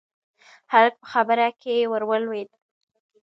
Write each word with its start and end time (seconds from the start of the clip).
هلک 0.73 0.93
په 1.01 1.07
خبره 1.11 1.47
کې 1.61 1.89
ور 1.91 2.03
ولوېد: 2.09 2.49